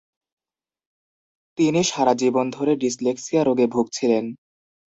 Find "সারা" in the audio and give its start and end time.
1.83-2.13